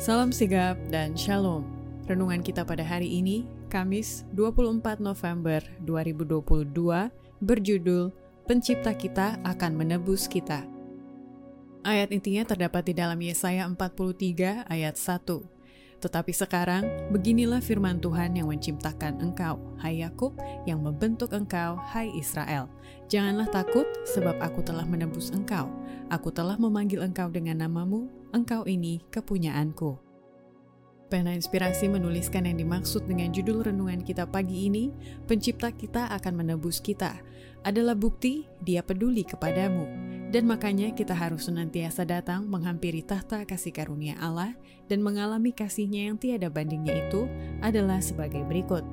Salam 0.00 0.32
sigap 0.32 0.80
dan 0.88 1.12
shalom. 1.12 1.60
Renungan 2.08 2.40
kita 2.40 2.64
pada 2.64 2.80
hari 2.80 3.20
ini, 3.20 3.44
Kamis 3.68 4.24
24 4.32 4.96
November 4.96 5.60
2022, 5.84 7.12
berjudul 7.44 8.08
Pencipta 8.48 8.96
kita 8.96 9.36
akan 9.44 9.76
menebus 9.76 10.24
kita. 10.24 10.64
Ayat 11.84 12.16
intinya 12.16 12.48
terdapat 12.48 12.88
di 12.88 12.96
dalam 12.96 13.20
Yesaya 13.20 13.68
43 13.68 14.72
ayat 14.72 14.96
1. 14.96 15.20
Tetapi 16.00 16.32
sekarang, 16.32 17.12
beginilah 17.12 17.60
firman 17.60 18.00
Tuhan 18.00 18.40
yang 18.40 18.48
menciptakan 18.48 19.20
engkau, 19.20 19.60
hai 19.84 20.00
Yakub, 20.00 20.32
yang 20.64 20.80
membentuk 20.80 21.36
engkau, 21.36 21.76
hai 21.76 22.08
Israel. 22.16 22.72
Janganlah 23.12 23.52
takut, 23.52 23.84
sebab 24.08 24.40
aku 24.40 24.64
telah 24.64 24.88
menebus 24.88 25.28
engkau. 25.28 25.68
Aku 26.08 26.32
telah 26.32 26.56
memanggil 26.56 27.04
engkau 27.04 27.28
dengan 27.28 27.60
namamu, 27.60 28.08
engkau 28.30 28.66
ini 28.66 29.02
kepunyaanku. 29.10 30.10
Pena 31.10 31.34
Inspirasi 31.34 31.90
menuliskan 31.90 32.46
yang 32.46 32.62
dimaksud 32.62 33.02
dengan 33.10 33.34
judul 33.34 33.66
renungan 33.66 34.06
kita 34.06 34.30
pagi 34.30 34.70
ini, 34.70 34.94
pencipta 35.26 35.74
kita 35.74 36.06
akan 36.14 36.38
menebus 36.38 36.78
kita, 36.78 37.18
adalah 37.66 37.98
bukti 37.98 38.46
dia 38.62 38.86
peduli 38.86 39.26
kepadamu. 39.26 39.90
Dan 40.30 40.46
makanya 40.46 40.94
kita 40.94 41.10
harus 41.10 41.50
senantiasa 41.50 42.06
datang 42.06 42.46
menghampiri 42.46 43.02
tahta 43.02 43.42
kasih 43.42 43.74
karunia 43.74 44.14
Allah 44.22 44.54
dan 44.86 45.02
mengalami 45.02 45.50
kasihnya 45.50 46.06
yang 46.06 46.16
tiada 46.22 46.46
bandingnya 46.46 47.10
itu 47.10 47.26
adalah 47.58 47.98
sebagai 47.98 48.46
berikut. 48.46 48.86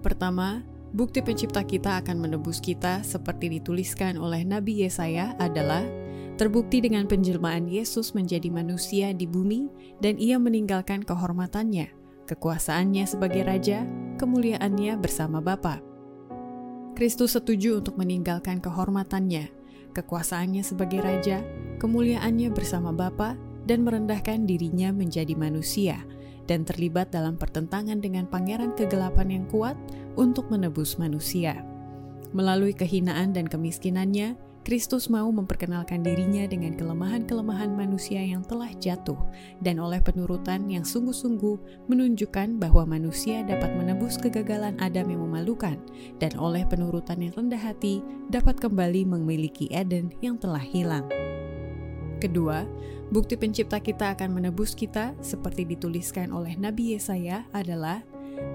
Pertama, 0.00 0.64
bukti 0.96 1.20
pencipta 1.20 1.60
kita 1.60 2.00
akan 2.00 2.24
menebus 2.24 2.64
kita 2.64 3.04
seperti 3.04 3.60
dituliskan 3.60 4.16
oleh 4.16 4.48
Nabi 4.48 4.88
Yesaya 4.88 5.36
adalah 5.36 5.84
Terbukti 6.38 6.78
dengan 6.78 7.10
penjelmaan 7.10 7.66
Yesus 7.66 8.14
menjadi 8.14 8.46
manusia 8.46 9.10
di 9.10 9.26
bumi 9.26 9.66
dan 9.98 10.14
ia 10.22 10.38
meninggalkan 10.38 11.02
kehormatannya, 11.02 11.90
kekuasaannya 12.30 13.04
sebagai 13.10 13.42
raja, 13.42 13.82
kemuliaannya 14.22 14.94
bersama 15.02 15.42
Bapa. 15.42 15.82
Kristus 16.94 17.34
setuju 17.34 17.82
untuk 17.82 17.98
meninggalkan 17.98 18.62
kehormatannya, 18.62 19.50
kekuasaannya 19.98 20.62
sebagai 20.62 21.02
raja, 21.02 21.42
kemuliaannya 21.82 22.54
bersama 22.54 22.94
Bapa 22.94 23.34
dan 23.66 23.82
merendahkan 23.82 24.46
dirinya 24.46 24.94
menjadi 24.94 25.34
manusia 25.34 26.06
dan 26.46 26.62
terlibat 26.62 27.10
dalam 27.10 27.34
pertentangan 27.34 27.98
dengan 27.98 28.30
pangeran 28.30 28.78
kegelapan 28.78 29.42
yang 29.42 29.44
kuat 29.50 29.74
untuk 30.14 30.54
menebus 30.54 31.02
manusia. 31.02 31.66
Melalui 32.30 32.78
kehinaan 32.78 33.34
dan 33.34 33.50
kemiskinannya, 33.50 34.38
Kristus 34.68 35.08
mau 35.08 35.32
memperkenalkan 35.32 36.04
dirinya 36.04 36.44
dengan 36.44 36.76
kelemahan-kelemahan 36.76 37.72
manusia 37.72 38.20
yang 38.20 38.44
telah 38.44 38.68
jatuh, 38.76 39.16
dan 39.64 39.80
oleh 39.80 39.96
penurutan 39.96 40.68
yang 40.68 40.84
sungguh-sungguh 40.84 41.88
menunjukkan 41.88 42.60
bahwa 42.60 42.84
manusia 42.84 43.40
dapat 43.48 43.72
menebus 43.72 44.20
kegagalan 44.20 44.76
Adam 44.76 45.08
yang 45.08 45.24
memalukan, 45.24 45.80
dan 46.20 46.36
oleh 46.36 46.68
penurutan 46.68 47.16
yang 47.16 47.32
rendah 47.32 47.56
hati 47.56 48.04
dapat 48.28 48.60
kembali 48.60 49.08
memiliki 49.08 49.72
Eden 49.72 50.12
yang 50.20 50.36
telah 50.36 50.60
hilang. 50.60 51.08
Kedua, 52.20 52.68
bukti 53.08 53.40
pencipta 53.40 53.80
kita 53.80 54.20
akan 54.20 54.36
menebus 54.36 54.76
kita, 54.76 55.16
seperti 55.24 55.64
dituliskan 55.64 56.28
oleh 56.28 56.60
Nabi 56.60 56.92
Yesaya, 56.92 57.48
adalah 57.56 58.04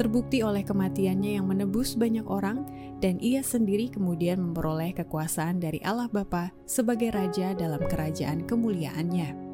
terbukti 0.00 0.40
oleh 0.40 0.64
kematiannya 0.64 1.36
yang 1.36 1.46
menebus 1.46 2.00
banyak 2.00 2.24
orang, 2.24 2.64
dan 2.98 3.18
ia 3.22 3.42
sendiri 3.42 3.90
kemudian 3.90 4.42
memperoleh 4.42 4.94
kekuasaan 4.94 5.62
dari 5.62 5.78
Allah 5.86 6.10
Bapa 6.10 6.50
sebagai 6.66 7.14
Raja 7.14 7.54
dalam 7.54 7.82
kerajaan 7.86 8.46
kemuliaannya. 8.46 9.48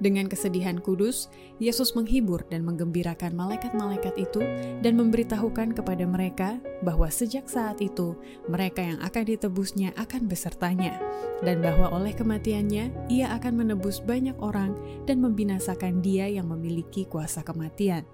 Dengan 0.00 0.32
kesedihan 0.32 0.80
kudus, 0.80 1.28
Yesus 1.60 1.92
menghibur 1.92 2.48
dan 2.48 2.64
menggembirakan 2.64 3.36
malaikat-malaikat 3.36 4.16
itu 4.16 4.40
dan 4.80 4.96
memberitahukan 4.96 5.76
kepada 5.76 6.08
mereka 6.08 6.56
bahwa 6.80 7.12
sejak 7.12 7.44
saat 7.44 7.84
itu 7.84 8.16
mereka 8.48 8.80
yang 8.80 8.96
akan 9.04 9.28
ditebusnya 9.28 9.92
akan 10.00 10.24
besertanya, 10.24 10.96
dan 11.44 11.60
bahwa 11.60 11.92
oleh 11.92 12.16
kematiannya 12.16 13.12
ia 13.12 13.28
akan 13.36 13.60
menebus 13.60 14.00
banyak 14.00 14.34
orang 14.40 14.72
dan 15.04 15.20
membinasakan 15.20 16.00
dia 16.00 16.32
yang 16.32 16.48
memiliki 16.48 17.04
kuasa 17.04 17.44
kematian 17.44 18.08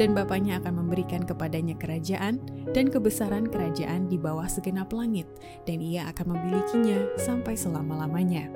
dan 0.00 0.16
Bapaknya 0.16 0.58
akan 0.60 0.84
memberikan 0.84 1.22
kepadanya 1.22 1.76
kerajaan 1.76 2.40
dan 2.72 2.88
kebesaran 2.88 3.44
kerajaan 3.48 4.08
di 4.08 4.16
bawah 4.16 4.48
segenap 4.48 4.88
langit, 4.92 5.28
dan 5.68 5.84
ia 5.84 6.08
akan 6.08 6.36
memilikinya 6.36 7.12
sampai 7.20 7.52
selama-lamanya. 7.56 8.48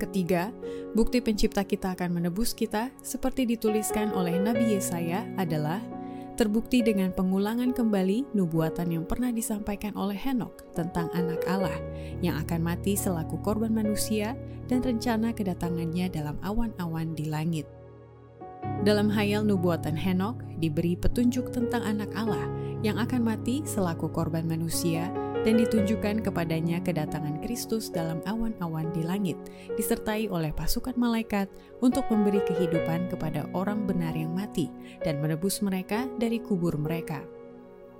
Ketiga, 0.00 0.48
bukti 0.96 1.20
pencipta 1.20 1.60
kita 1.60 1.92
akan 1.92 2.20
menebus 2.20 2.56
kita, 2.56 2.88
seperti 3.04 3.44
dituliskan 3.44 4.12
oleh 4.16 4.40
Nabi 4.40 4.76
Yesaya, 4.76 5.28
adalah 5.36 5.80
terbukti 6.40 6.80
dengan 6.80 7.12
pengulangan 7.12 7.76
kembali 7.76 8.32
nubuatan 8.32 8.88
yang 8.96 9.04
pernah 9.04 9.28
disampaikan 9.28 9.92
oleh 9.92 10.16
Henok 10.16 10.72
tentang 10.72 11.12
anak 11.12 11.44
Allah 11.44 11.76
yang 12.24 12.40
akan 12.40 12.64
mati 12.64 12.96
selaku 12.96 13.44
korban 13.44 13.76
manusia 13.76 14.32
dan 14.64 14.80
rencana 14.80 15.36
kedatangannya 15.36 16.08
dalam 16.08 16.40
awan-awan 16.40 17.12
di 17.12 17.28
langit. 17.28 17.68
Dalam 18.80 19.12
hayal 19.12 19.44
nubuatan 19.44 19.92
Henok 19.92 20.40
diberi 20.56 20.96
petunjuk 20.96 21.52
tentang 21.52 21.84
anak 21.84 22.08
Allah 22.16 22.48
yang 22.80 22.96
akan 22.96 23.20
mati 23.20 23.60
selaku 23.64 24.08
korban 24.08 24.48
manusia 24.48 25.12
dan 25.40 25.56
ditunjukkan 25.56 26.20
kepadanya 26.20 26.84
kedatangan 26.84 27.40
Kristus 27.40 27.88
dalam 27.88 28.20
awan-awan 28.28 28.92
di 28.92 29.00
langit, 29.00 29.36
disertai 29.76 30.28
oleh 30.28 30.52
pasukan 30.52 30.96
malaikat 31.00 31.48
untuk 31.80 32.04
memberi 32.12 32.44
kehidupan 32.44 33.08
kepada 33.08 33.48
orang 33.56 33.88
benar 33.88 34.12
yang 34.12 34.32
mati 34.36 34.68
dan 35.00 35.20
menebus 35.24 35.64
mereka 35.64 36.04
dari 36.20 36.40
kubur 36.40 36.76
mereka. 36.76 37.24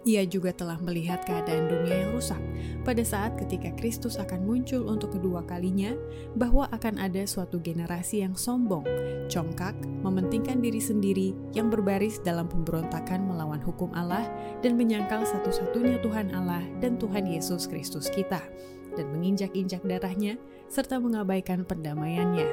Ia 0.09 0.25
juga 0.25 0.57
telah 0.57 0.81
melihat 0.81 1.21
keadaan 1.29 1.69
dunia 1.69 2.09
yang 2.09 2.17
rusak 2.17 2.41
pada 2.89 3.05
saat 3.05 3.37
ketika 3.37 3.69
Kristus 3.77 4.17
akan 4.17 4.49
muncul 4.49 4.89
untuk 4.89 5.13
kedua 5.21 5.45
kalinya, 5.45 5.93
bahwa 6.33 6.65
akan 6.73 6.97
ada 6.97 7.21
suatu 7.29 7.61
generasi 7.61 8.25
yang 8.25 8.33
sombong, 8.33 8.89
congkak, 9.29 9.77
mementingkan 10.01 10.65
diri 10.65 10.81
sendiri, 10.81 11.29
yang 11.53 11.69
berbaris 11.69 12.17
dalam 12.25 12.49
pemberontakan 12.49 13.29
melawan 13.29 13.61
hukum 13.61 13.93
Allah 13.93 14.25
dan 14.65 14.81
menyangkal 14.81 15.21
satu-satunya 15.29 16.01
Tuhan 16.01 16.33
Allah 16.33 16.65
dan 16.81 16.97
Tuhan 16.97 17.29
Yesus 17.29 17.69
Kristus 17.69 18.09
kita, 18.09 18.41
dan 18.97 19.07
menginjak-injak 19.13 19.85
darahnya 19.85 20.41
serta 20.73 20.97
mengabaikan 20.97 21.69
pendamaiannya. 21.69 22.49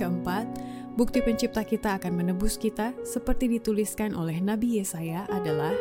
Keempat, 0.00 0.48
Bukti 0.96 1.20
pencipta 1.20 1.60
kita 1.60 2.00
akan 2.00 2.24
menebus 2.24 2.56
kita 2.56 2.96
seperti 3.04 3.52
dituliskan 3.52 4.16
oleh 4.16 4.40
Nabi 4.40 4.80
Yesaya 4.80 5.28
adalah 5.28 5.76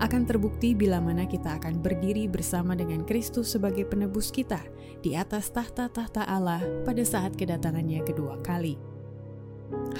akan 0.00 0.24
terbukti 0.24 0.72
bila 0.72 1.04
mana 1.04 1.28
kita 1.28 1.60
akan 1.60 1.84
berdiri 1.84 2.24
bersama 2.32 2.72
dengan 2.72 3.04
Kristus 3.04 3.52
sebagai 3.52 3.84
penebus 3.84 4.32
kita 4.32 4.64
di 5.04 5.12
atas 5.20 5.52
tahta-tahta 5.52 6.24
Allah 6.24 6.64
pada 6.88 7.04
saat 7.04 7.36
kedatangannya 7.36 8.08
kedua 8.08 8.40
kali. 8.40 8.80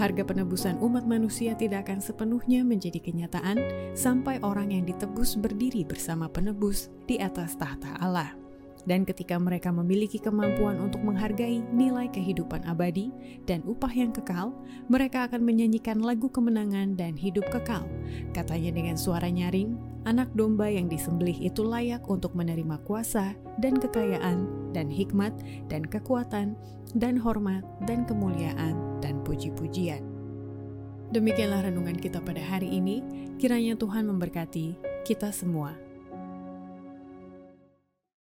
Harga 0.00 0.24
penebusan 0.24 0.80
umat 0.80 1.04
manusia 1.04 1.52
tidak 1.52 1.84
akan 1.84 2.00
sepenuhnya 2.00 2.64
menjadi 2.64 3.04
kenyataan 3.04 3.60
sampai 3.92 4.40
orang 4.40 4.72
yang 4.72 4.88
ditebus 4.88 5.36
berdiri 5.36 5.84
bersama 5.84 6.24
penebus 6.32 6.88
di 7.04 7.20
atas 7.20 7.60
tahta 7.60 8.00
Allah. 8.00 8.43
Dan 8.84 9.08
ketika 9.08 9.40
mereka 9.40 9.72
memiliki 9.72 10.20
kemampuan 10.20 10.76
untuk 10.76 11.00
menghargai 11.00 11.64
nilai 11.72 12.08
kehidupan 12.12 12.68
abadi 12.68 13.08
dan 13.48 13.64
upah 13.64 13.88
yang 13.92 14.12
kekal, 14.12 14.52
mereka 14.92 15.24
akan 15.24 15.40
menyanyikan 15.40 16.04
lagu 16.04 16.28
kemenangan 16.28 16.92
dan 16.96 17.16
hidup 17.16 17.48
kekal. 17.48 17.88
Katanya 18.36 18.76
dengan 18.76 18.96
suara 19.00 19.28
nyaring, 19.32 19.76
anak 20.04 20.28
domba 20.36 20.68
yang 20.68 20.92
disembelih 20.92 21.36
itu 21.40 21.64
layak 21.64 22.04
untuk 22.12 22.36
menerima 22.36 22.76
kuasa 22.84 23.32
dan 23.58 23.80
kekayaan 23.80 24.44
dan 24.76 24.92
hikmat 24.92 25.32
dan 25.72 25.80
kekuatan 25.88 26.52
dan 26.92 27.16
hormat 27.16 27.64
dan 27.88 28.04
kemuliaan 28.04 28.76
dan 29.00 29.24
puji-pujian. 29.24 30.04
Demikianlah 31.14 31.70
renungan 31.70 31.96
kita 31.96 32.18
pada 32.20 32.42
hari 32.42 32.68
ini. 32.68 33.00
Kiranya 33.38 33.78
Tuhan 33.78 34.08
memberkati 34.10 34.74
kita 35.06 35.30
semua. 35.30 35.93